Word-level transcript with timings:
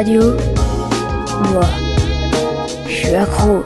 Radio, 0.00 0.22
moi, 1.52 1.66
je 2.86 2.90
suis 2.90 3.14
accro. 3.14 3.64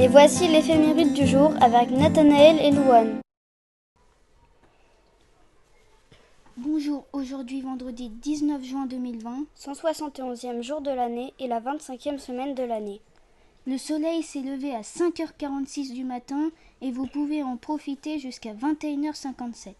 Et 0.00 0.08
voici 0.08 0.48
l'éphéméride 0.48 1.12
du 1.12 1.24
jour 1.28 1.54
avec 1.60 1.92
Nathanaël 1.92 2.58
et 2.58 2.72
Louane. 2.72 3.20
Bonjour, 6.56 7.04
aujourd'hui 7.12 7.60
vendredi 7.60 8.08
19 8.08 8.64
juin 8.64 8.86
2020, 8.86 9.44
171e 9.56 10.60
jour 10.60 10.80
de 10.80 10.90
l'année 10.90 11.32
et 11.38 11.46
la 11.46 11.60
25e 11.60 12.18
semaine 12.18 12.56
de 12.56 12.64
l'année. 12.64 13.00
le 13.64 13.78
soleil 13.78 14.24
s'est 14.24 14.42
levé 14.42 14.74
à 14.74 14.80
5h46 14.80 15.92
du 15.94 16.02
matin 16.02 16.50
et 16.80 16.90
vous 16.90 17.06
pouvez 17.06 17.44
en 17.44 17.56
profiter 17.56 18.18
jusqu'à 18.18 18.54
21h57. 18.54 19.74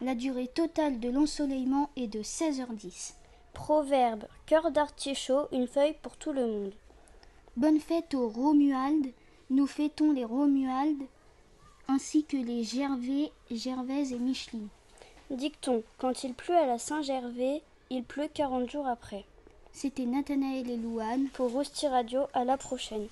La 0.00 0.14
durée 0.14 0.48
totale 0.48 0.98
de 1.00 1.08
l'ensoleillement 1.08 1.90
est 1.96 2.08
de 2.08 2.20
16h10. 2.20 3.14
Proverbe 3.52 4.24
cœur 4.46 4.70
d'artichaut, 4.70 5.46
une 5.52 5.68
feuille 5.68 5.94
pour 6.02 6.16
tout 6.16 6.32
le 6.32 6.46
monde. 6.46 6.74
Bonne 7.56 7.78
fête 7.78 8.14
aux 8.14 8.28
Romualdes, 8.28 9.12
nous 9.50 9.66
fêtons 9.66 10.12
les 10.12 10.24
Romualdes 10.24 11.06
ainsi 11.88 12.24
que 12.24 12.36
les 12.36 12.64
Gervais, 12.64 13.30
Gervaises 13.50 14.12
et 14.12 14.18
Micheline. 14.18 14.68
Dicton 15.30 15.82
quand 15.98 16.24
il 16.24 16.34
pleut 16.34 16.56
à 16.56 16.66
la 16.66 16.78
Saint-Gervais, 16.78 17.62
il 17.90 18.04
pleut 18.04 18.28
40 18.32 18.70
jours 18.70 18.86
après. 18.86 19.24
C'était 19.72 20.06
Nathanaël 20.06 20.70
et 20.70 20.76
Louane. 20.76 21.28
Pour 21.32 21.50
Rousti 21.50 21.86
Radio, 21.88 22.22
à 22.32 22.44
la 22.44 22.56
prochaine. 22.56 23.08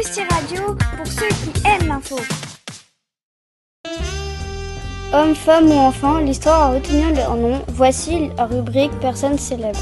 Rousti 0.00 0.22
Radio 0.30 0.74
pour 0.96 1.06
ceux 1.06 1.28
qui 1.28 1.66
aiment 1.68 1.88
l'info. 1.88 2.16
Hommes, 5.12 5.34
femmes 5.34 5.68
ou 5.68 5.74
enfants, 5.74 6.20
l'histoire 6.20 6.62
a 6.62 6.70
retenu 6.70 7.14
leur 7.14 7.36
nom. 7.36 7.60
Voici 7.68 8.30
la 8.38 8.46
rubrique 8.46 8.98
Personnes 9.02 9.36
célèbres. 9.36 9.78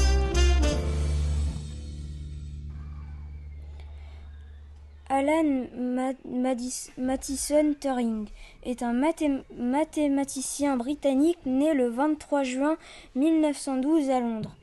Alan 5.07 5.67
Ma- 5.77 6.11
Madis- 6.29 6.89
Mathison 6.97 7.73
Turing 7.79 8.27
est 8.63 8.83
un 8.83 8.91
mathé- 8.91 9.41
mathématicien 9.57 10.75
britannique 10.75 11.39
né 11.45 11.73
le 11.73 11.87
23 11.87 12.43
juin 12.43 12.75
1912 13.15 14.09
à 14.09 14.19
Londres. 14.19 14.53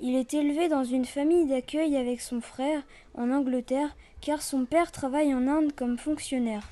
Il 0.00 0.16
est 0.16 0.32
élevé 0.32 0.68
dans 0.70 0.84
une 0.84 1.04
famille 1.04 1.44
d'accueil 1.46 1.98
avec 1.98 2.22
son 2.22 2.40
frère 2.40 2.80
en 3.14 3.30
Angleterre 3.30 3.94
car 4.22 4.40
son 4.40 4.64
père 4.64 4.90
travaille 4.92 5.34
en 5.34 5.46
Inde 5.48 5.72
comme 5.74 5.98
fonctionnaire, 5.98 6.66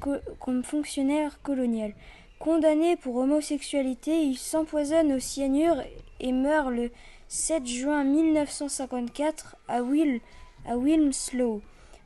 co- 0.00 0.20
comme 0.38 0.62
fonctionnaire 0.62 1.42
colonial. 1.42 1.94
Condamné 2.38 2.96
pour 2.96 3.16
homosexualité, 3.16 4.22
il 4.22 4.36
s'empoisonne 4.36 5.12
au 5.12 5.18
cyanure 5.18 5.82
et 6.20 6.32
meurt 6.32 6.70
le 6.70 6.90
7 7.28 7.66
juin 7.66 8.04
1954 8.04 9.56
à, 9.68 9.78
à 9.78 10.76
Wilmslow 10.76 11.62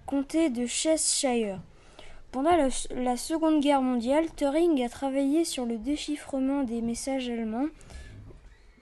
comté 0.07 0.51
de 0.51 0.67
Cheshire. 0.67 1.61
Pendant 2.31 2.57
la 2.91 3.17
Seconde 3.17 3.61
Guerre 3.61 3.83
mondiale, 3.83 4.27
Turing 4.37 4.85
a 4.85 4.89
travaillé 4.89 5.45
sur 5.45 5.65
le 5.65 5.79
déchiffrement 5.79 6.63
des 6.65 6.81
messages 6.83 7.29
allemands, 7.31 7.67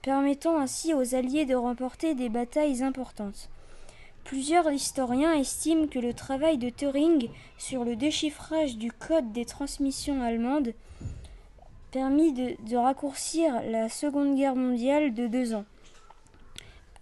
permettant 0.02 0.58
ainsi 0.58 0.92
aux 0.92 1.14
Alliés 1.14 1.47
de 1.47 1.54
remporter 1.54 2.14
des 2.14 2.28
batailles 2.28 2.82
importantes. 2.82 3.48
Plusieurs 4.25 4.73
historiens 4.73 5.35
estiment 5.35 5.87
que 5.87 5.99
le 5.99 6.15
travail 6.15 6.57
de 6.57 6.71
Turing 6.71 7.29
sur 7.59 7.85
le 7.85 7.95
déchiffrage 7.95 8.79
du 8.79 8.91
code 8.91 9.33
des 9.33 9.45
transmissions 9.45 10.23
allemandes 10.23 10.73
permit 11.91 12.33
de, 12.33 12.77
raccourcir 12.77 13.62
la 13.71 13.91
Seconde 13.91 14.35
Guerre 14.35 14.57
mondiale 14.57 15.12
de 15.12 15.27
deux 15.27 15.53
ans. 15.53 15.67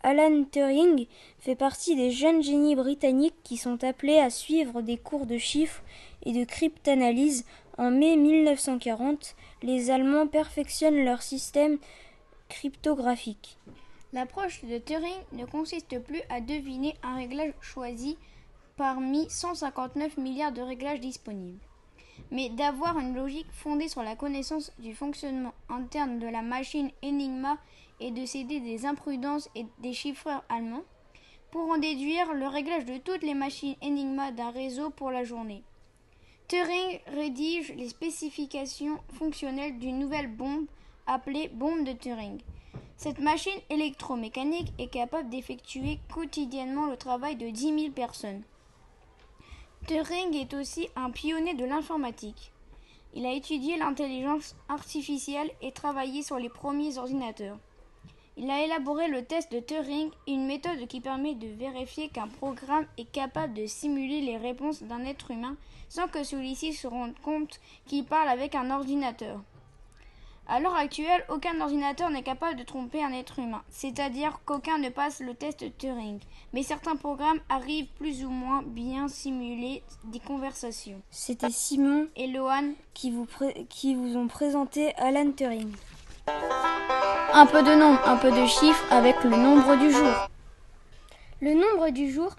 Alan 0.03 0.43
Turing 0.51 1.07
fait 1.39 1.55
partie 1.55 1.95
des 1.95 2.11
jeunes 2.11 2.43
génies 2.43 2.75
britanniques 2.75 3.41
qui 3.45 3.57
sont 3.57 3.85
appelés 3.85 4.19
à 4.19 4.29
suivre 4.29 4.83
des 4.83 4.97
cours 4.97 5.27
de 5.27 5.39
chiffres 5.39 5.83
et 6.25 6.33
de 6.33 6.45
cryptanalyse. 6.45 7.45
En 7.79 7.93
mai 7.93 8.17
1940, 8.17 9.37
les 9.63 9.91
Allemands 9.93 10.27
perfectionnent 10.27 11.05
leur 11.05 11.23
système 11.23 11.79
cryptographique. 12.49 13.57
L'approche 14.15 14.63
de 14.65 14.77
Turing 14.77 15.23
ne 15.33 15.47
consiste 15.47 15.99
plus 16.01 16.21
à 16.29 16.43
deviner 16.43 16.95
un 17.03 17.17
réglage 17.17 17.55
choisi 17.63 18.19
parmi 18.77 19.31
159 19.31 20.19
milliards 20.19 20.53
de 20.53 20.61
réglages 20.61 21.01
disponibles, 21.01 21.61
mais 22.31 22.51
d'avoir 22.51 22.99
une 22.99 23.15
logique 23.15 23.51
fondée 23.53 23.89
sur 23.89 24.03
la 24.03 24.15
connaissance 24.15 24.71
du 24.79 24.95
fonctionnement 24.95 25.55
interne 25.71 26.19
de 26.19 26.27
la 26.27 26.43
machine 26.43 26.91
Enigma 27.03 27.57
et 28.01 28.11
de 28.11 28.27
céder 28.27 28.61
des 28.61 28.85
imprudences 28.85 29.49
et 29.55 29.65
des 29.79 29.95
chiffreurs 29.95 30.45
allemands 30.51 30.85
pour 31.51 31.71
en 31.71 31.79
déduire 31.79 32.35
le 32.35 32.49
réglage 32.49 32.85
de 32.85 32.99
toutes 32.99 33.23
les 33.23 33.35
machines 33.35 33.77
Enigma 33.83 34.31
d'un 34.31 34.51
réseau 34.51 34.91
pour 34.91 35.11
la 35.11 35.25
journée. 35.25 35.63
Turing 36.49 37.01
rédige 37.07 37.73
les 37.77 37.89
spécifications 37.89 38.99
fonctionnelles 39.15 39.79
d'une 39.79 39.99
nouvelle 39.99 40.31
bombe 40.31 40.67
appelée 41.07 41.49
bombe 41.49 41.85
de 41.85 41.93
Turing. 41.93 42.43
Cette 43.03 43.19
machine 43.19 43.59
électromécanique 43.69 44.73
est 44.79 44.87
capable 44.87 45.29
d'effectuer 45.29 45.99
quotidiennement 46.15 46.87
le 46.87 46.97
travail 46.97 47.35
de 47.35 47.51
10 47.51 47.81
000 47.81 47.93
personnes. 47.93 48.43
Turing 49.89 50.33
est 50.37 50.55
aussi 50.55 50.89
un 50.95 51.11
pionnier 51.11 51.55
de 51.55 51.65
l'informatique. 51.65 52.53
Il 53.15 53.27
a 53.27 53.33
étudié 53.33 53.77
l'intelligence 53.77 54.55
artificielle 54.69 55.51
et 55.63 55.73
travaillé 55.73 56.23
sur 56.23 56.39
les 56.39 56.49
premiers 56.49 56.97
ordinateurs. 56.97 57.59
Il 58.37 58.49
a 58.49 58.63
élaboré 58.65 59.09
le 59.09 59.25
test 59.25 59.51
de 59.51 59.59
Turing, 59.59 60.13
une 60.29 60.47
méthode 60.47 60.87
qui 60.87 61.01
permet 61.01 61.35
de 61.35 61.49
vérifier 61.49 62.09
qu'un 62.09 62.29
programme 62.29 62.87
est 62.99 63.11
capable 63.11 63.55
de 63.55 63.67
simuler 63.67 64.21
les 64.21 64.37
réponses 64.37 64.85
d'un 64.85 65.05
être 65.07 65.33
humain 65.33 65.57
sans 65.89 66.07
que 66.07 66.23
celui-ci 66.23 66.73
se 66.73 66.87
rende 66.87 67.19
compte 67.25 67.59
qu'il 67.85 68.05
parle 68.05 68.29
avec 68.29 68.55
un 68.55 68.71
ordinateur. 68.71 69.41
À 70.55 70.61
l'heure 70.61 70.77
actuelle, 70.77 71.25
aucun 71.31 71.59
ordinateur 71.63 72.11
n'est 72.11 72.23
capable 72.23 72.57
de 72.59 72.63
tromper 72.63 73.03
un 73.03 73.11
être 73.15 73.39
humain, 73.39 73.63
c'est-à-dire 73.71 74.39
qu'aucun 74.45 74.77
ne 74.77 74.91
passe 74.91 75.21
le 75.21 75.33
test 75.33 75.65
Turing, 75.79 76.21
mais 76.53 76.63
certains 76.63 76.95
programmes 76.95 77.41
arrivent 77.49 77.89
plus 77.99 78.23
ou 78.23 78.29
moins 78.29 78.61
bien 78.63 79.09
simuler 79.09 79.83
des 80.05 80.19
conversations. 80.21 81.01
C'était 81.11 81.49
Simon 81.49 82.07
Et 82.17 82.27
Lohan, 82.27 82.73
qui 82.93 83.11
vous, 83.11 83.25
pré- 83.25 83.65
qui 83.71 83.95
vous 83.95 84.15
ont 84.19 84.29
présenté 84.29 84.95
Alan 84.97 85.31
Turing. 85.35 85.73
Un 87.33 87.47
peu 87.47 87.63
de 87.63 87.75
nombre, 87.75 88.07
un 88.07 88.19
peu 88.19 88.31
de 88.31 88.45
chiffres 88.45 88.85
avec 88.93 89.25
le 89.25 89.31
nombre 89.31 89.77
du 89.79 89.91
jour. 89.91 90.29
Le 91.41 91.55
nombre 91.55 91.89
du 91.89 92.13
jour 92.13 92.31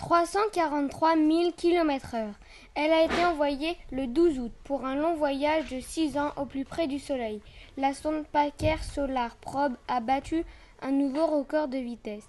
343 0.00 1.14
000 1.14 1.52
km/h. 1.54 2.32
Elle 2.74 2.90
a 2.90 3.04
été 3.04 3.22
envoyée 3.22 3.76
le 3.92 4.06
12 4.06 4.38
août 4.38 4.52
pour 4.64 4.86
un 4.86 4.94
long 4.94 5.14
voyage 5.14 5.68
de 5.68 5.78
6 5.78 6.16
ans 6.16 6.32
au 6.38 6.46
plus 6.46 6.64
près 6.64 6.86
du 6.86 6.98
Soleil. 6.98 7.42
La 7.76 7.92
sonde 7.92 8.24
Parker 8.32 8.76
Solar 8.80 9.36
Probe 9.36 9.76
a 9.88 10.00
battu 10.00 10.42
un 10.80 10.90
nouveau 10.90 11.26
record 11.26 11.68
de 11.68 11.76
vitesse 11.76 12.26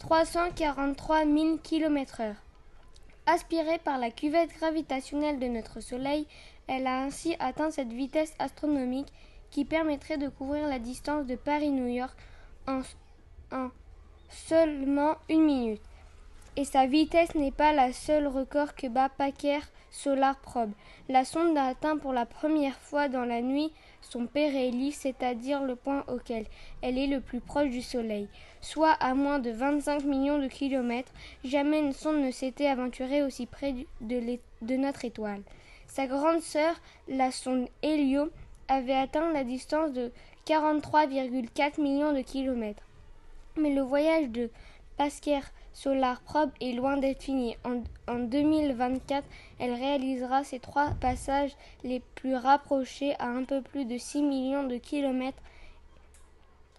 343 0.00 1.24
000 1.24 1.58
km/h. 1.62 2.34
Aspirée 3.26 3.78
par 3.78 3.98
la 3.98 4.10
cuvette 4.10 4.50
gravitationnelle 4.58 5.38
de 5.38 5.46
notre 5.46 5.78
Soleil, 5.78 6.26
elle 6.66 6.88
a 6.88 7.02
ainsi 7.02 7.36
atteint 7.38 7.70
cette 7.70 7.92
vitesse 7.92 8.34
astronomique 8.40 9.12
qui 9.52 9.64
permettrait 9.64 10.18
de 10.18 10.28
couvrir 10.28 10.66
la 10.66 10.80
distance 10.80 11.26
de 11.26 11.36
Paris-New 11.36 11.86
York 11.86 12.18
en, 12.66 12.80
en 13.52 13.68
seulement 14.28 15.14
une 15.28 15.44
minute. 15.44 15.82
Et 16.54 16.66
sa 16.66 16.86
vitesse 16.86 17.34
n'est 17.34 17.50
pas 17.50 17.72
la 17.72 17.94
seule 17.94 18.26
record 18.26 18.74
que 18.74 18.86
bat 18.86 19.08
Parker 19.08 19.60
Solar 19.90 20.36
Probe. 20.36 20.72
La 21.08 21.24
sonde 21.24 21.56
a 21.56 21.64
atteint 21.64 21.96
pour 21.96 22.12
la 22.12 22.26
première 22.26 22.76
fois 22.76 23.08
dans 23.08 23.24
la 23.24 23.40
nuit 23.40 23.72
son 24.02 24.26
périhélie, 24.26 24.92
c'est-à-dire 24.92 25.62
le 25.62 25.76
point 25.76 26.04
auquel 26.08 26.44
elle 26.82 26.98
est 26.98 27.06
le 27.06 27.20
plus 27.20 27.40
proche 27.40 27.70
du 27.70 27.80
Soleil, 27.80 28.28
soit 28.60 28.92
à 28.92 29.14
moins 29.14 29.38
de 29.38 29.50
25 29.50 30.04
millions 30.04 30.38
de 30.38 30.48
kilomètres. 30.48 31.12
Jamais 31.42 31.78
une 31.78 31.94
sonde 31.94 32.20
ne 32.20 32.30
s'était 32.30 32.66
aventurée 32.66 33.22
aussi 33.22 33.46
près 33.46 33.74
de, 34.02 34.76
notre 34.76 35.06
étoile. 35.06 35.40
Sa 35.86 36.06
grande 36.06 36.40
sœur, 36.40 36.74
la 37.08 37.30
sonde 37.30 37.68
Helio, 37.82 38.28
avait 38.68 38.94
atteint 38.94 39.32
la 39.32 39.44
distance 39.44 39.92
de 39.92 40.12
43,4 40.46 41.80
millions 41.80 42.12
de 42.12 42.20
kilomètres. 42.20 42.82
Mais 43.56 43.74
le 43.74 43.82
voyage 43.82 44.28
de 44.28 44.50
Solar 45.74 46.20
Probe 46.22 46.50
est 46.60 46.72
loin 46.72 46.96
d'être 46.96 47.22
fini. 47.22 47.56
En, 47.64 47.82
en 48.12 48.18
2024, 48.18 49.26
elle 49.58 49.72
réalisera 49.72 50.44
ses 50.44 50.58
trois 50.60 50.90
passages 51.00 51.56
les 51.84 52.00
plus 52.14 52.34
rapprochés 52.34 53.14
à 53.18 53.26
un 53.26 53.44
peu 53.44 53.62
plus 53.62 53.84
de 53.84 53.98
6 53.98 54.22
millions 54.22 54.64
de 54.64 54.76
kilomètres 54.76 55.42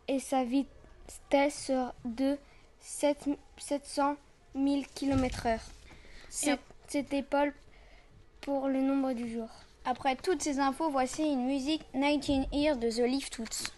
et 0.07 0.19
sa 0.19 0.43
vitesse 0.43 1.65
sera 1.65 1.93
de 2.05 2.37
7 2.79 3.29
700 3.57 4.15
000 4.55 4.81
km/h. 4.93 5.59
C'était 6.87 7.23
Paul 7.23 7.53
pour 8.41 8.67
le 8.67 8.81
nombre 8.81 9.13
du 9.13 9.31
jour. 9.31 9.47
Après 9.85 10.15
toutes 10.15 10.41
ces 10.41 10.59
infos, 10.59 10.89
voici 10.89 11.23
une 11.23 11.45
musique 11.45 11.83
19 11.93 12.47
Years 12.51 12.77
de 12.77 12.89
The 12.89 13.07
Leaf 13.07 13.29
Toots. 13.29 13.71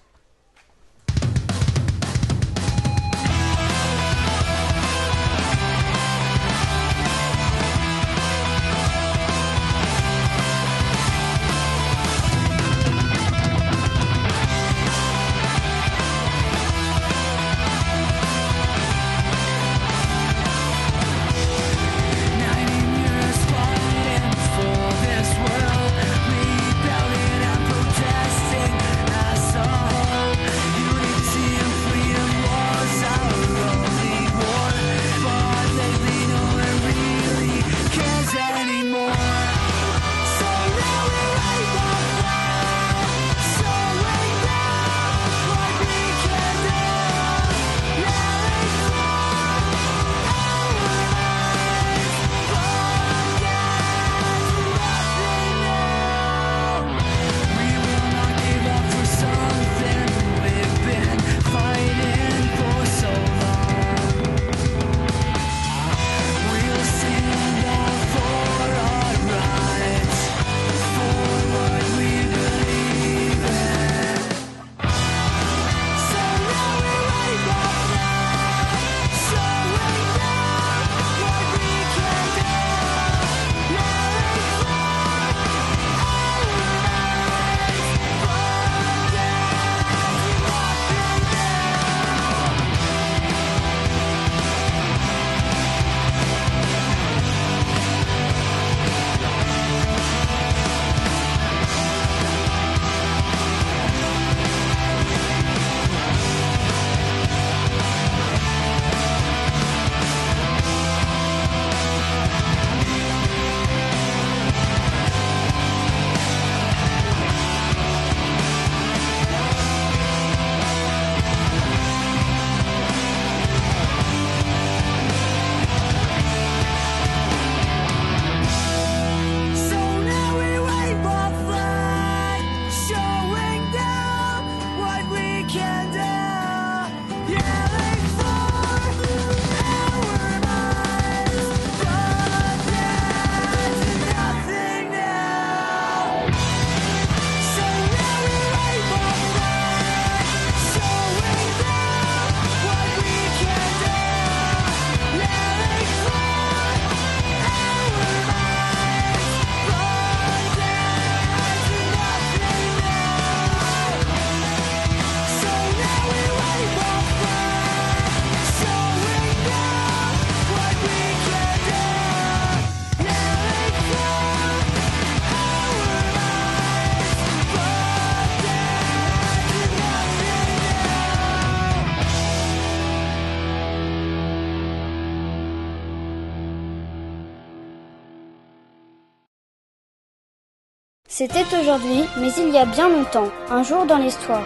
C'était 191.18 191.46
aujourd'hui, 191.58 192.04
mais 192.20 192.28
il 192.38 192.50
y 192.50 192.58
a 192.58 192.66
bien 192.66 192.90
longtemps, 192.90 193.30
un 193.48 193.64
jour 193.64 193.86
dans 193.86 194.00
l'histoire. 194.00 194.44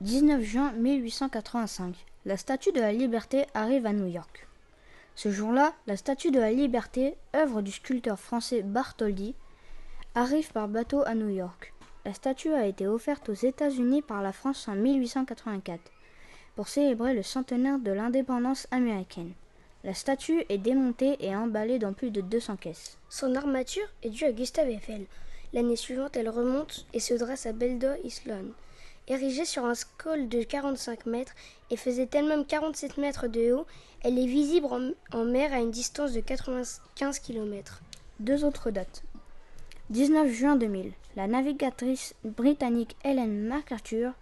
19 0.00 0.40
juin 0.42 0.72
1885. 0.72 1.94
La 2.24 2.38
Statue 2.38 2.72
de 2.72 2.80
la 2.80 2.94
Liberté 2.94 3.44
arrive 3.52 3.84
à 3.84 3.92
New 3.92 4.06
York. 4.06 4.48
Ce 5.14 5.30
jour-là, 5.30 5.74
la 5.86 5.98
Statue 5.98 6.30
de 6.30 6.40
la 6.40 6.50
Liberté, 6.50 7.18
œuvre 7.34 7.60
du 7.60 7.72
sculpteur 7.72 8.18
français 8.18 8.62
Bartholdi, 8.62 9.34
arrive 10.14 10.50
par 10.50 10.68
bateau 10.68 11.02
à 11.04 11.14
New 11.14 11.28
York. 11.28 11.74
La 12.06 12.14
statue 12.14 12.54
a 12.54 12.64
été 12.64 12.86
offerte 12.86 13.28
aux 13.28 13.34
États-Unis 13.34 14.00
par 14.00 14.22
la 14.22 14.32
France 14.32 14.66
en 14.66 14.76
1884 14.76 15.78
pour 16.54 16.68
célébrer 16.68 17.12
le 17.12 17.22
centenaire 17.22 17.78
de 17.78 17.92
l'indépendance 17.92 18.66
américaine. 18.70 19.34
La 19.86 19.94
statue 19.94 20.44
est 20.48 20.58
démontée 20.58 21.16
et 21.20 21.36
emballée 21.36 21.78
dans 21.78 21.92
plus 21.92 22.10
de 22.10 22.20
200 22.20 22.56
caisses. 22.56 22.98
Son 23.08 23.36
armature 23.36 23.86
est 24.02 24.10
due 24.10 24.24
à 24.24 24.32
Gustave 24.32 24.68
Eiffel. 24.68 25.06
L'année 25.52 25.76
suivante, 25.76 26.16
elle 26.16 26.28
remonte 26.28 26.88
et 26.92 26.98
se 26.98 27.14
dresse 27.14 27.46
à 27.46 27.52
Beldor 27.52 27.94
Island. 28.02 28.50
Érigée 29.06 29.44
sur 29.44 29.64
un 29.64 29.76
scole 29.76 30.28
de 30.28 30.42
45 30.42 31.06
mètres 31.06 31.36
et 31.70 31.76
faisait 31.76 32.08
elle-même 32.14 32.44
47 32.44 32.98
mètres 32.98 33.28
de 33.28 33.52
haut, 33.52 33.64
elle 34.02 34.18
est 34.18 34.26
visible 34.26 34.66
en, 34.66 34.90
en 35.16 35.24
mer 35.24 35.52
à 35.52 35.60
une 35.60 35.70
distance 35.70 36.12
de 36.14 36.20
95 36.20 37.20
km. 37.20 37.80
Deux 38.18 38.44
autres 38.44 38.72
dates. 38.72 39.04
19 39.90 40.32
juin 40.32 40.56
2000. 40.56 40.90
La 41.14 41.28
navigatrice 41.28 42.16
britannique 42.24 42.96
Helen 43.04 43.46
MacArthur, 43.46 44.14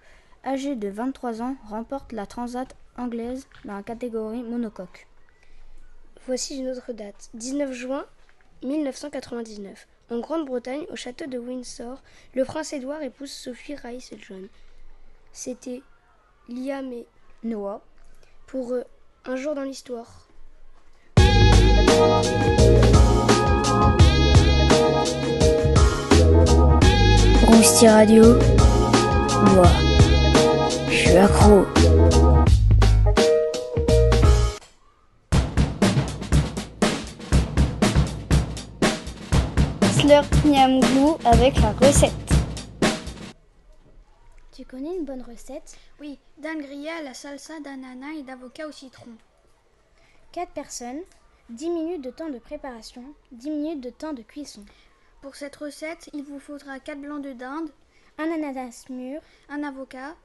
âgée 0.44 0.76
de 0.76 0.88
23 0.88 1.40
ans, 1.40 1.56
remporte 1.70 2.12
la 2.12 2.26
Transat 2.26 2.76
anglaise 2.98 3.46
dans 3.64 3.76
la 3.76 3.82
catégorie 3.82 4.42
monocoque. 4.42 5.06
Voici 6.26 6.58
une 6.58 6.68
autre 6.68 6.92
date. 6.92 7.28
19 7.34 7.72
juin 7.72 8.06
1999. 8.62 9.86
En 10.10 10.20
Grande-Bretagne, 10.20 10.86
au 10.90 10.96
château 10.96 11.26
de 11.26 11.38
Windsor, 11.38 12.02
le 12.34 12.44
prince 12.44 12.72
Édouard 12.72 13.02
épouse 13.02 13.30
Sophie 13.30 13.74
Rice 13.74 14.12
John. 14.18 14.48
C'était 15.32 15.82
Liam 16.48 16.92
et 16.92 17.06
Noah 17.42 17.82
pour 18.46 18.72
euh, 18.72 18.84
Un 19.24 19.36
jour 19.36 19.54
dans 19.54 19.62
l'histoire. 19.62 20.28
Radio, 27.82 28.24
moi, 29.54 29.66
je 30.88 30.94
suis 30.94 31.16
accro. 31.16 31.66
Slurp 40.04 40.44
Miam 40.44 40.80
Glou 40.80 41.16
avec 41.24 41.56
la 41.62 41.72
recette. 41.72 42.12
Tu 44.52 44.66
connais 44.66 44.94
une 44.94 45.06
bonne 45.06 45.22
recette? 45.22 45.78
Oui, 45.98 46.18
d'un 46.36 46.56
grillé 46.56 46.90
à 46.90 47.00
la 47.02 47.14
salsa 47.14 47.58
d'ananas 47.60 48.12
et 48.18 48.22
d'avocat 48.22 48.68
au 48.68 48.70
citron. 48.70 49.12
4 50.32 50.50
personnes, 50.52 51.00
10 51.48 51.70
minutes 51.70 52.02
de 52.02 52.10
temps 52.10 52.28
de 52.28 52.38
préparation, 52.38 53.02
10 53.32 53.48
minutes 53.48 53.80
de 53.80 53.88
temps 53.88 54.12
de 54.12 54.20
cuisson. 54.20 54.66
Pour 55.22 55.36
cette 55.36 55.56
recette, 55.56 56.10
il 56.12 56.22
vous 56.22 56.38
faudra 56.38 56.80
4 56.80 57.00
blancs 57.00 57.22
de 57.22 57.32
dinde, 57.32 57.70
Un 58.18 58.30
ananas 58.30 58.84
mûr, 58.90 59.22
un 59.48 59.62
avocat, 59.62 60.16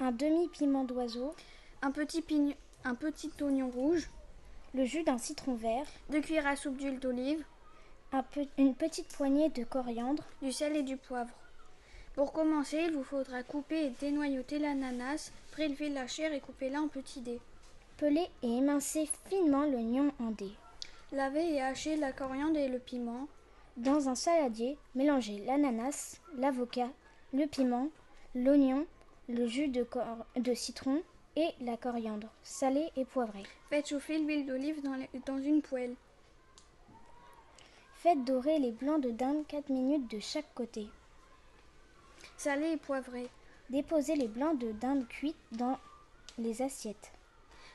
un 0.00 0.12
demi-piment 0.12 0.84
d'oiseau, 0.84 1.34
un 1.80 1.92
petit, 1.92 2.20
pignon- 2.20 2.56
un 2.84 2.94
petit 2.94 3.30
oignon 3.40 3.70
rouge, 3.70 4.10
le 4.74 4.84
jus 4.84 5.02
d'un 5.02 5.16
citron 5.16 5.54
vert, 5.54 5.86
2 6.10 6.20
cuillères 6.20 6.46
à 6.46 6.56
soupe 6.56 6.76
d'huile 6.76 6.98
d'olive, 7.00 7.42
une 8.58 8.74
petite 8.74 9.08
poignée 9.08 9.48
de 9.48 9.64
coriandre, 9.64 10.22
du 10.40 10.52
sel 10.52 10.76
et 10.76 10.82
du 10.82 10.96
poivre. 10.96 11.34
Pour 12.14 12.32
commencer, 12.32 12.84
il 12.86 12.92
vous 12.92 13.02
faudra 13.02 13.42
couper 13.42 13.86
et 13.86 13.92
dénoyauter 14.00 14.60
l'ananas, 14.60 15.32
prélever 15.50 15.88
la 15.88 16.06
chair 16.06 16.32
et 16.32 16.40
couper-la 16.40 16.80
en 16.82 16.88
petits 16.88 17.20
dés. 17.20 17.40
peler 17.96 18.26
et 18.42 18.58
émincer 18.58 19.08
finement 19.28 19.64
l'oignon 19.64 20.12
en 20.20 20.30
dés. 20.30 20.52
Laver 21.12 21.54
et 21.54 21.62
hacher 21.62 21.96
la 21.96 22.12
coriandre 22.12 22.58
et 22.58 22.68
le 22.68 22.78
piment. 22.78 23.26
Dans 23.76 24.08
un 24.08 24.14
saladier, 24.14 24.78
mélangez 24.94 25.38
l'ananas, 25.44 26.20
l'avocat, 26.38 26.90
le 27.32 27.46
piment, 27.46 27.88
l'oignon, 28.34 28.86
le 29.28 29.46
jus 29.46 29.68
de, 29.68 30.54
citron 30.54 31.02
et 31.36 31.48
la 31.60 31.76
coriandre, 31.76 32.28
salée 32.44 32.90
et 32.96 33.04
poivrée. 33.04 33.44
Faites 33.70 33.88
chauffer 33.88 34.18
l'huile 34.18 34.46
d'olive 34.46 34.82
dans 35.26 35.38
une 35.38 35.62
poêle. 35.62 35.94
Faites 38.04 38.22
dorer 38.22 38.58
les 38.58 38.70
blancs 38.70 39.00
de 39.00 39.10
dinde 39.10 39.46
4 39.46 39.70
minutes 39.70 40.10
de 40.10 40.18
chaque 40.18 40.52
côté. 40.54 40.90
Salé 42.36 42.72
et 42.72 42.76
poivré. 42.76 43.30
Déposez 43.70 44.14
les 44.14 44.28
blancs 44.28 44.58
de 44.58 44.72
dinde 44.72 45.08
cuits 45.08 45.34
dans 45.52 45.78
les 46.36 46.60
assiettes. 46.60 47.12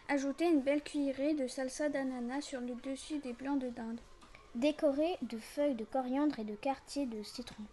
Ajoutez 0.07 0.45
une 0.45 0.61
belle 0.61 0.83
cuillerée 0.83 1.33
de 1.33 1.47
salsa 1.47 1.89
d'ananas 1.89 2.41
sur 2.41 2.61
le 2.61 2.75
dessus 2.75 3.17
des 3.17 3.33
blancs 3.33 3.57
de 3.57 3.69
dinde. 3.69 3.99
Décorez 4.53 5.17
de 5.23 5.39
feuilles 5.39 5.73
de 5.73 5.85
coriandre 5.85 6.37
et 6.37 6.43
de 6.43 6.53
quartiers 6.53 7.07
de 7.07 7.23
citron. 7.23 7.63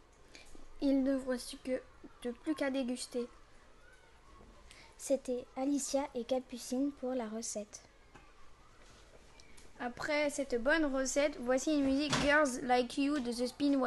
Il 0.81 1.03
ne 1.03 1.15
vous 1.15 1.33
reste 1.33 1.63
que 1.63 1.83
de 2.23 2.31
plus 2.31 2.55
qu'à 2.55 2.71
déguster. 2.71 3.27
C'était 4.97 5.45
Alicia 5.57 6.09
et 6.15 6.25
Capucine 6.25 6.91
pour 6.93 7.13
la 7.13 7.29
recette. 7.29 7.86
Après 9.79 10.31
cette 10.31 10.63
bonne 10.63 10.87
recette, 10.87 11.37
voici 11.41 11.73
une 11.73 11.85
musique 11.85 12.15
Girls 12.23 12.61
Like 12.63 12.97
You 12.97 13.19
de 13.19 13.31
The 13.31 13.47
Spin 13.47 13.79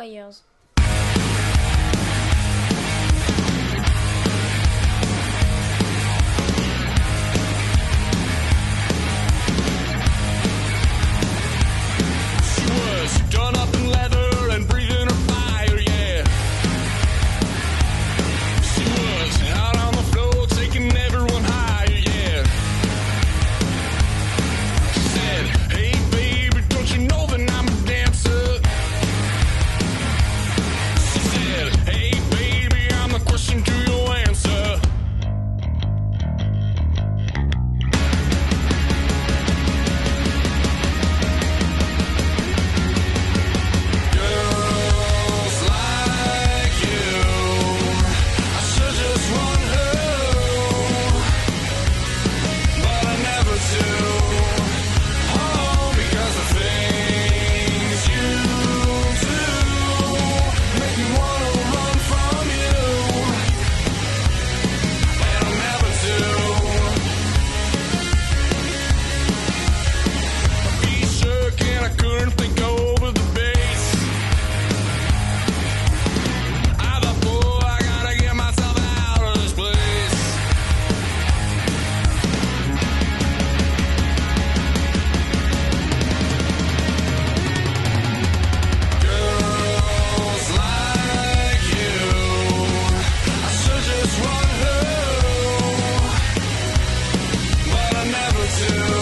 I 98.61 98.98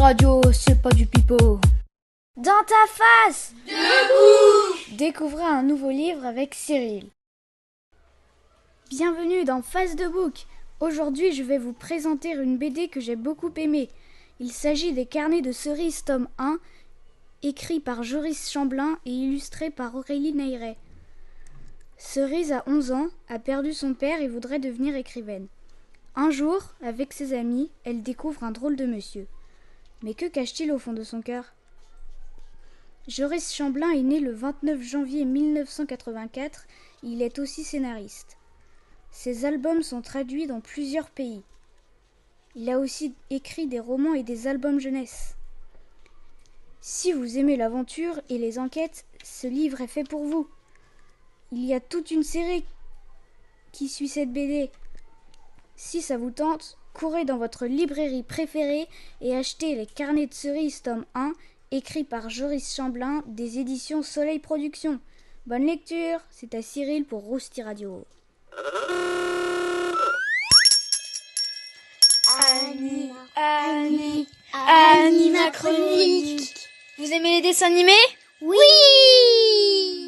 Radio, 0.00 0.40
c'est 0.54 0.80
pas 0.80 0.92
du 0.92 1.04
pipeau. 1.04 1.60
Dans 2.34 2.64
ta 2.66 2.86
face 2.88 3.52
Découvrez 4.92 5.44
un 5.44 5.62
nouveau 5.62 5.90
livre 5.90 6.24
avec 6.24 6.54
Cyril. 6.54 7.10
Bienvenue 8.88 9.44
dans 9.44 9.60
Face 9.60 9.96
de 9.96 10.08
Book. 10.08 10.46
Aujourd'hui, 10.80 11.32
je 11.32 11.42
vais 11.42 11.58
vous 11.58 11.74
présenter 11.74 12.32
une 12.32 12.56
BD 12.56 12.88
que 12.88 12.98
j'ai 12.98 13.14
beaucoup 13.14 13.52
aimée. 13.56 13.90
Il 14.38 14.52
s'agit 14.52 14.94
des 14.94 15.04
Carnets 15.04 15.42
de 15.42 15.52
cerises 15.52 16.02
tome 16.02 16.28
1, 16.38 16.58
écrit 17.42 17.80
par 17.80 18.02
Joris 18.02 18.50
Chamblin 18.50 18.98
et 19.04 19.10
illustré 19.10 19.68
par 19.68 19.94
Aurélie 19.94 20.32
Neyret. 20.32 20.78
Cerise 21.98 22.52
a 22.52 22.64
11 22.66 22.92
ans, 22.92 23.08
a 23.28 23.38
perdu 23.38 23.74
son 23.74 23.92
père 23.92 24.22
et 24.22 24.28
voudrait 24.28 24.60
devenir 24.60 24.96
écrivaine. 24.96 25.48
Un 26.16 26.30
jour, 26.30 26.58
avec 26.82 27.12
ses 27.12 27.34
amis, 27.34 27.70
elle 27.84 28.02
découvre 28.02 28.44
un 28.44 28.50
drôle 28.50 28.76
de 28.76 28.86
monsieur. 28.86 29.26
Mais 30.02 30.14
que 30.14 30.26
cache-t-il 30.26 30.72
au 30.72 30.78
fond 30.78 30.92
de 30.92 31.02
son 31.02 31.20
cœur? 31.20 31.54
Joris 33.08 33.52
Chamblin 33.52 33.90
est 33.90 34.02
né 34.02 34.20
le 34.20 34.32
29 34.32 34.80
janvier 34.82 35.24
1984. 35.24 36.66
Il 37.02 37.22
est 37.22 37.38
aussi 37.38 37.64
scénariste. 37.64 38.38
Ses 39.10 39.44
albums 39.44 39.82
sont 39.82 40.02
traduits 40.02 40.46
dans 40.46 40.60
plusieurs 40.60 41.10
pays. 41.10 41.42
Il 42.54 42.70
a 42.70 42.78
aussi 42.78 43.14
écrit 43.30 43.66
des 43.66 43.80
romans 43.80 44.14
et 44.14 44.22
des 44.22 44.46
albums 44.46 44.80
jeunesse. 44.80 45.36
Si 46.80 47.12
vous 47.12 47.36
aimez 47.38 47.56
l'aventure 47.56 48.20
et 48.28 48.38
les 48.38 48.58
enquêtes, 48.58 49.04
ce 49.22 49.46
livre 49.46 49.80
est 49.80 49.86
fait 49.86 50.04
pour 50.04 50.24
vous. 50.24 50.48
Il 51.52 51.64
y 51.64 51.74
a 51.74 51.80
toute 51.80 52.10
une 52.10 52.22
série 52.22 52.64
qui 53.72 53.88
suit 53.88 54.08
cette 54.08 54.32
BD. 54.32 54.70
Si 55.76 56.00
ça 56.00 56.16
vous 56.16 56.30
tente, 56.30 56.78
courez 56.94 57.24
dans 57.24 57.38
votre 57.38 57.66
librairie 57.66 58.22
préférée 58.22 58.88
et 59.20 59.34
achetez 59.34 59.74
les 59.74 59.86
carnets 59.86 60.26
de 60.26 60.34
cerises 60.34 60.82
tome 60.82 61.04
1, 61.14 61.32
écrit 61.70 62.04
par 62.04 62.30
Joris 62.30 62.74
Chamblin 62.74 63.22
des 63.26 63.58
éditions 63.58 64.02
Soleil 64.02 64.38
Productions. 64.38 65.00
Bonne 65.46 65.66
lecture, 65.66 66.20
c'est 66.30 66.54
à 66.54 66.62
Cyril 66.62 67.04
pour 67.04 67.22
Rousti 67.22 67.62
Radio. 67.62 68.04
Annie, 72.38 73.10
Annie, 73.36 74.28
Anima 74.52 75.50
Chronique. 75.50 76.54
Vous 76.98 77.12
aimez 77.12 77.40
les 77.40 77.48
dessins 77.48 77.66
animés? 77.66 77.92
Oui 78.40 78.56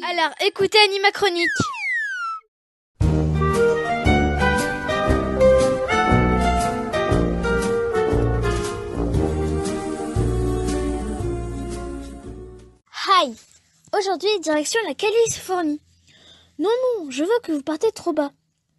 Alors 0.09 0.33
écoutez 0.45 0.77
Anima 0.79 1.11
Chronique. 1.11 1.49
Aujourd'hui, 13.95 14.39
direction 14.39 14.79
la 14.87 14.95
Californie. 14.95 15.79
Non, 16.57 16.69
non, 16.97 17.11
je 17.11 17.23
veux 17.23 17.39
que 17.43 17.51
vous 17.51 17.61
partez 17.61 17.91
trop 17.91 18.11
bas. 18.11 18.31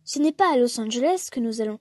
Ce 0.05 0.19
n'est 0.19 0.33
pas 0.33 0.53
à 0.53 0.57
Los 0.57 0.81
Angeles 0.81 1.29
que 1.31 1.41
nous 1.41 1.61
allons. 1.61 1.79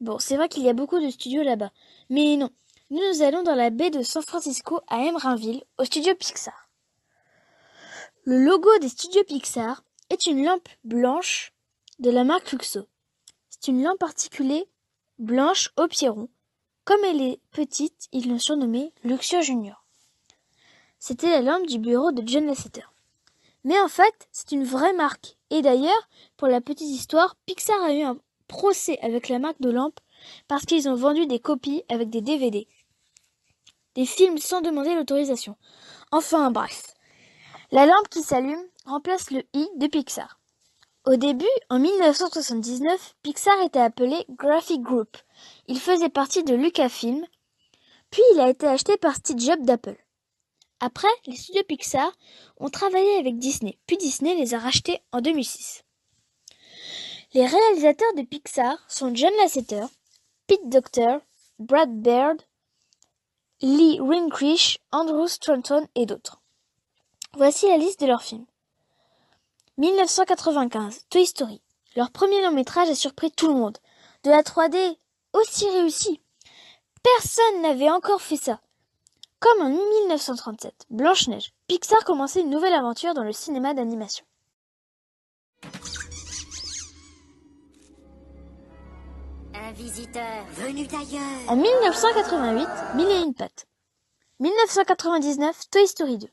Bon, 0.00 0.18
c'est 0.18 0.36
vrai 0.36 0.48
qu'il 0.48 0.62
y 0.62 0.68
a 0.68 0.72
beaucoup 0.72 0.98
de 0.98 1.10
studios 1.10 1.42
là-bas. 1.42 1.70
Mais 2.08 2.36
non, 2.36 2.50
nous 2.90 3.00
nous 3.12 3.22
allons 3.22 3.42
dans 3.42 3.54
la 3.54 3.70
baie 3.70 3.90
de 3.90 4.02
San 4.02 4.22
Francisco 4.22 4.80
à 4.88 5.04
Emeryville, 5.04 5.62
au 5.78 5.84
studio 5.84 6.14
Pixar. 6.14 6.68
Le 8.24 8.42
logo 8.42 8.78
des 8.78 8.88
studios 8.88 9.24
Pixar 9.24 9.84
est 10.08 10.26
une 10.26 10.44
lampe 10.44 10.68
blanche 10.84 11.52
de 11.98 12.10
la 12.10 12.24
marque 12.24 12.50
Luxo. 12.52 12.88
C'est 13.50 13.68
une 13.68 13.82
lampe 13.82 14.02
articulée 14.02 14.64
blanche 15.18 15.70
au 15.76 15.86
pied 15.86 16.08
rond. 16.08 16.28
Comme 16.84 17.04
elle 17.04 17.20
est 17.20 17.40
petite, 17.50 18.08
ils 18.12 18.28
l'ont 18.28 18.38
surnommée 18.38 18.92
Luxio 19.04 19.42
Junior. 19.42 19.83
C'était 21.06 21.28
la 21.28 21.42
lampe 21.42 21.66
du 21.66 21.78
bureau 21.78 22.12
de 22.12 22.26
John 22.26 22.46
Lasseter. 22.46 22.86
Mais 23.62 23.78
en 23.78 23.88
fait, 23.88 24.26
c'est 24.32 24.52
une 24.52 24.64
vraie 24.64 24.94
marque. 24.94 25.36
Et 25.50 25.60
d'ailleurs, 25.60 26.08
pour 26.38 26.48
la 26.48 26.62
petite 26.62 26.88
histoire, 26.88 27.36
Pixar 27.44 27.78
a 27.82 27.92
eu 27.92 28.00
un 28.00 28.16
procès 28.48 28.98
avec 29.02 29.28
la 29.28 29.38
marque 29.38 29.60
de 29.60 29.68
lampe 29.68 30.00
parce 30.48 30.64
qu'ils 30.64 30.88
ont 30.88 30.94
vendu 30.94 31.26
des 31.26 31.40
copies 31.40 31.82
avec 31.90 32.08
des 32.08 32.22
DVD. 32.22 32.66
Des 33.94 34.06
films 34.06 34.38
sans 34.38 34.62
demander 34.62 34.94
l'autorisation. 34.94 35.58
Enfin, 36.10 36.50
bref. 36.50 36.94
La 37.70 37.84
lampe 37.84 38.08
qui 38.08 38.22
s'allume 38.22 38.64
remplace 38.86 39.30
le 39.30 39.42
i 39.52 39.68
de 39.76 39.86
Pixar. 39.88 40.40
Au 41.04 41.16
début, 41.16 41.44
en 41.68 41.80
1979, 41.80 43.14
Pixar 43.22 43.60
était 43.60 43.78
appelé 43.78 44.24
Graphic 44.30 44.80
Group. 44.80 45.18
Il 45.68 45.80
faisait 45.80 46.08
partie 46.08 46.44
de 46.44 46.54
Lucasfilm, 46.54 47.26
puis 48.10 48.22
il 48.32 48.40
a 48.40 48.48
été 48.48 48.66
acheté 48.66 48.96
par 48.96 49.16
Steve 49.16 49.38
Jobs 49.38 49.66
d'Apple. 49.66 49.98
Après, 50.86 51.08
les 51.24 51.34
studios 51.34 51.62
Pixar 51.64 52.12
ont 52.58 52.68
travaillé 52.68 53.16
avec 53.16 53.38
Disney, 53.38 53.78
puis 53.86 53.96
Disney 53.96 54.34
les 54.34 54.52
a 54.52 54.58
rachetés 54.58 55.00
en 55.12 55.22
2006. 55.22 55.82
Les 57.32 57.46
réalisateurs 57.46 58.12
de 58.18 58.20
Pixar 58.20 58.76
sont 58.86 59.14
John 59.14 59.32
Lasseter, 59.38 59.86
Pete 60.46 60.68
Docter, 60.68 61.16
Brad 61.58 61.88
Baird, 62.02 62.36
Lee 63.62 63.98
Rinkrich, 63.98 64.78
Andrew 64.92 65.26
Stanton 65.26 65.88
et 65.94 66.04
d'autres. 66.04 66.42
Voici 67.32 67.66
la 67.66 67.78
liste 67.78 68.02
de 68.02 68.06
leurs 68.06 68.22
films. 68.22 68.44
1995, 69.78 71.06
Toy 71.08 71.24
Story. 71.24 71.62
Leur 71.96 72.10
premier 72.10 72.42
long 72.42 72.52
métrage 72.52 72.90
a 72.90 72.94
surpris 72.94 73.32
tout 73.32 73.48
le 73.48 73.54
monde. 73.54 73.78
De 74.22 74.28
la 74.28 74.42
3D 74.42 74.98
aussi 75.32 75.66
réussie. 75.70 76.20
Personne 77.02 77.62
n'avait 77.62 77.90
encore 77.90 78.20
fait 78.20 78.36
ça. 78.36 78.60
Comme 79.44 79.60
en 79.60 79.68
1937, 79.68 80.86
Blanche-Neige, 80.88 81.52
Pixar 81.66 82.02
commençait 82.06 82.40
une 82.40 82.48
nouvelle 82.48 82.72
aventure 82.72 83.12
dans 83.12 83.24
le 83.24 83.32
cinéma 83.34 83.74
d'animation. 83.74 84.24
Un 89.52 89.72
visiteur 89.72 90.46
venu 90.52 90.86
d'ailleurs. 90.86 91.20
En 91.48 91.56
1988, 91.56 92.66
Mille 92.94 93.10
et 93.10 93.20
une 93.20 93.34
pattes. 93.34 93.66
1999, 94.40 95.68
Toy 95.70 95.86
Story 95.88 96.16
2. 96.16 96.26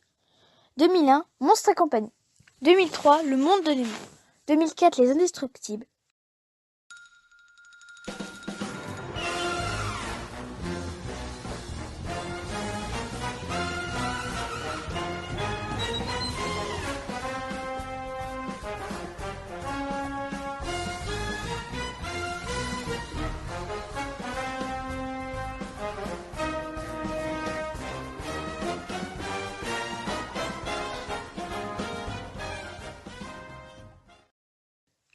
2001, 0.77 1.25
Monstre 1.41 1.71
et 1.71 1.75
compagnie. 1.75 2.13
2003, 2.61 3.23
Le 3.23 3.35
monde 3.35 3.63
de 3.63 3.71
Nemo. 3.71 3.89
2004, 4.47 4.97
Les 4.99 5.11
Indestructibles.« 5.11 5.85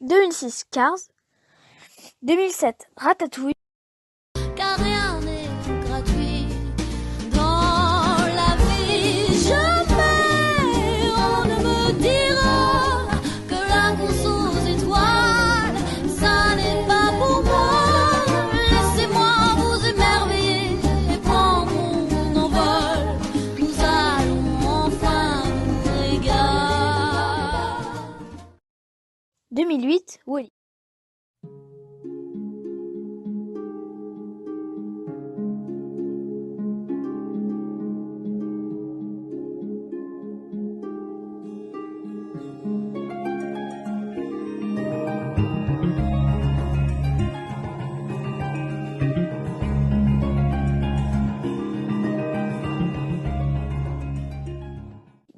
2006, 0.07 0.65
Cars. 0.71 1.09
2007, 2.23 2.87
Ratatouille. 2.97 3.56
2008, 29.57 30.21
Wally.« 30.27 30.53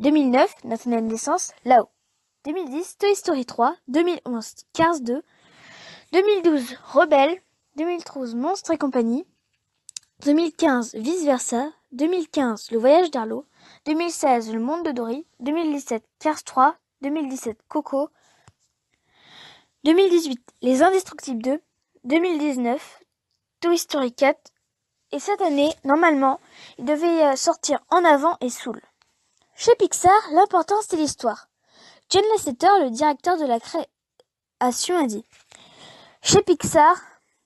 2009, 0.00 0.54
notre 0.64 0.88
naissance, 0.88 1.52
là-haut. 1.64 1.88
2010, 2.48 2.96
Toy 2.96 3.14
Story 3.14 3.44
3, 3.44 3.76
2011, 3.88 4.54
Cars 4.72 5.00
2, 5.00 5.22
2012, 6.12 6.76
Rebelle, 6.94 7.42
2012, 7.76 8.36
Monstre 8.36 8.70
et 8.70 8.78
compagnie, 8.78 9.26
2015, 10.24 10.94
Vice 10.94 11.26
Versa, 11.26 11.68
2015, 11.92 12.70
Le 12.70 12.78
Voyage 12.78 13.10
d'Arlo, 13.10 13.44
2016, 13.84 14.50
Le 14.54 14.60
Monde 14.60 14.82
de 14.86 14.92
Dory, 14.92 15.26
2017, 15.40 16.02
Cars 16.20 16.42
3, 16.42 16.74
2017, 17.02 17.58
Coco, 17.68 18.08
2018, 19.84 20.40
Les 20.62 20.82
Indestructibles 20.82 21.42
2, 21.42 21.60
2019, 22.04 23.02
Toy 23.60 23.76
Story 23.76 24.14
4. 24.14 24.40
Et 25.12 25.18
cette 25.18 25.42
année, 25.42 25.74
normalement, 25.84 26.40
il 26.78 26.86
devait 26.86 27.26
euh, 27.26 27.36
sortir 27.36 27.80
En 27.90 28.06
avant 28.06 28.38
et 28.40 28.48
Soul. 28.48 28.80
Chez 29.54 29.74
Pixar, 29.74 30.18
l'important 30.32 30.76
c'est 30.80 30.96
l'histoire. 30.96 31.47
John 32.10 32.24
Lasseter, 32.32 32.68
le 32.80 32.90
directeur 32.90 33.36
de 33.36 33.44
la 33.44 33.60
création, 33.60 34.96
a 34.96 35.06
dit 35.06 35.26
Chez 36.22 36.40
Pixar, 36.40 36.96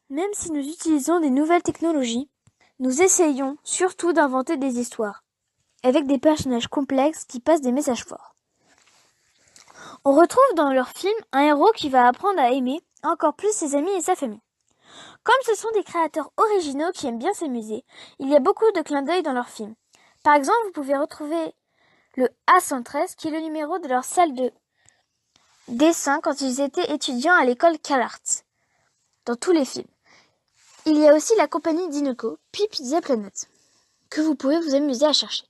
même 0.08 0.30
si 0.34 0.52
nous 0.52 0.60
utilisons 0.60 1.18
des 1.18 1.30
nouvelles 1.30 1.64
technologies, 1.64 2.30
nous 2.78 3.02
essayons 3.02 3.56
surtout 3.64 4.12
d'inventer 4.12 4.56
des 4.56 4.78
histoires, 4.78 5.24
avec 5.82 6.06
des 6.06 6.18
personnages 6.18 6.68
complexes 6.68 7.24
qui 7.24 7.40
passent 7.40 7.60
des 7.60 7.72
messages 7.72 8.04
forts. 8.04 8.36
On 10.04 10.12
retrouve 10.12 10.54
dans 10.54 10.72
leur 10.72 10.90
film 10.90 11.18
un 11.32 11.40
héros 11.40 11.72
qui 11.74 11.88
va 11.88 12.06
apprendre 12.06 12.38
à 12.38 12.52
aimer 12.52 12.80
encore 13.02 13.34
plus 13.34 13.52
ses 13.52 13.74
amis 13.74 13.92
et 13.94 14.02
sa 14.02 14.14
famille. 14.14 14.42
Comme 15.24 15.34
ce 15.44 15.56
sont 15.56 15.72
des 15.74 15.82
créateurs 15.82 16.30
originaux 16.36 16.92
qui 16.94 17.08
aiment 17.08 17.18
bien 17.18 17.34
s'amuser, 17.34 17.84
il 18.20 18.28
y 18.28 18.36
a 18.36 18.40
beaucoup 18.40 18.70
de 18.76 18.82
clins 18.82 19.02
d'œil 19.02 19.24
dans 19.24 19.32
leurs 19.32 19.48
films. 19.48 19.74
Par 20.22 20.34
exemple, 20.34 20.58
vous 20.66 20.72
pouvez 20.72 20.96
retrouver 20.96 21.52
le 22.16 22.28
A113 22.46 23.16
qui 23.16 23.28
est 23.28 23.30
le 23.32 23.40
numéro 23.40 23.78
de 23.78 23.88
leur 23.88 24.04
salle 24.04 24.34
de 24.34 24.52
dessin 25.68 26.20
quand 26.20 26.40
ils 26.40 26.60
étaient 26.60 26.92
étudiants 26.92 27.34
à 27.34 27.44
l'école 27.44 27.78
CalArts, 27.78 28.42
dans 29.24 29.36
tous 29.36 29.52
les 29.52 29.64
films. 29.64 29.86
Il 30.84 30.98
y 30.98 31.06
a 31.06 31.14
aussi 31.14 31.34
la 31.36 31.46
compagnie 31.46 31.88
Dinoco, 31.88 32.38
puis 32.50 32.66
Pizza 32.70 33.00
Planet, 33.00 33.48
que 34.10 34.20
vous 34.20 34.34
pouvez 34.34 34.58
vous 34.58 34.74
amuser 34.74 35.06
à 35.06 35.12
chercher. 35.12 35.44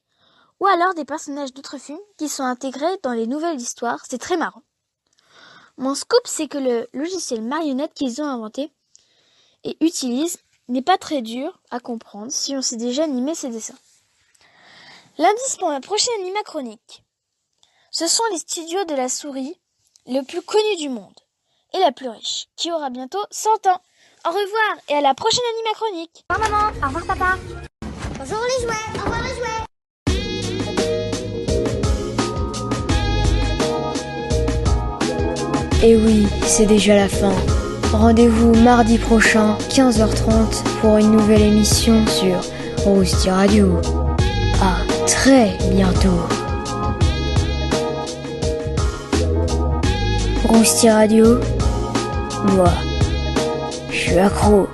Ou 0.60 0.66
alors 0.66 0.94
des 0.94 1.04
personnages 1.04 1.52
d'autres 1.52 1.78
films 1.78 1.98
qui 2.18 2.28
sont 2.28 2.44
intégrés 2.44 2.98
dans 3.02 3.12
les 3.12 3.26
nouvelles 3.26 3.60
histoires, 3.60 4.04
c'est 4.08 4.18
très 4.18 4.36
marrant. 4.36 4.62
Mon 5.78 5.94
scoop, 5.94 6.20
c'est 6.26 6.48
que 6.48 6.58
le 6.58 6.86
logiciel 6.92 7.42
marionnette 7.42 7.94
qu'ils 7.94 8.20
ont 8.20 8.26
inventé 8.26 8.70
et 9.64 9.76
utilisent 9.80 10.38
n'est 10.68 10.82
pas 10.82 10.98
très 10.98 11.22
dur 11.22 11.60
à 11.70 11.80
comprendre 11.80 12.30
si 12.30 12.54
on 12.54 12.62
sait 12.62 12.76
déjà 12.76 13.04
animer 13.04 13.34
ces 13.34 13.48
dessins. 13.48 13.78
L'indice 15.22 15.56
pour 15.56 15.68
ma 15.68 15.80
prochaine 15.80 16.20
animachronique. 16.20 17.04
Ce 17.92 18.08
sont 18.08 18.24
les 18.32 18.38
studios 18.38 18.84
de 18.86 18.94
la 18.96 19.08
souris 19.08 19.56
le 20.08 20.20
plus 20.22 20.42
connu 20.42 20.76
du 20.80 20.88
monde 20.88 21.14
et 21.74 21.78
la 21.78 21.92
plus 21.92 22.08
riche, 22.08 22.48
qui 22.56 22.72
aura 22.72 22.90
bientôt 22.90 23.22
100 23.30 23.68
ans. 23.68 23.80
Au 24.26 24.30
revoir 24.30 24.78
et 24.88 24.94
à 24.94 25.00
la 25.00 25.14
prochaine 25.14 25.44
animachronique. 25.54 26.24
Au 26.28 26.34
revoir 26.34 26.50
maman, 26.50 26.72
au 26.82 26.86
revoir 26.88 27.06
papa. 27.06 27.38
Bonjour 28.18 28.40
les 28.42 28.64
jouets, 28.64 28.84
au 28.96 29.00
revoir 29.04 29.22
les 29.22 29.34
jouets. 29.36 29.62
Et 35.84 35.96
oui, 35.98 36.26
c'est 36.44 36.66
déjà 36.66 36.96
la 36.96 37.08
fin. 37.08 37.32
Rendez-vous 37.92 38.56
mardi 38.56 38.98
prochain, 38.98 39.56
15h30, 39.70 40.64
pour 40.80 40.96
une 40.96 41.12
nouvelle 41.12 41.42
émission 41.42 42.04
sur 42.08 42.40
Rousti 42.84 43.30
Radio. 43.30 43.80
À 44.60 44.91
très 45.06 45.56
bientôt. 45.70 46.26
Rousti 50.48 50.90
Radio, 50.90 51.38
moi, 52.54 52.70
je 53.90 53.96
suis 53.96 54.18
accro. 54.18 54.68